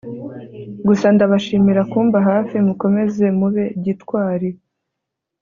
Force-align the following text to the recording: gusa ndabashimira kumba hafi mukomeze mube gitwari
gusa 0.87 1.05
ndabashimira 1.15 1.81
kumba 1.91 2.17
hafi 2.29 2.55
mukomeze 2.67 3.25
mube 3.39 3.65
gitwari 3.83 4.49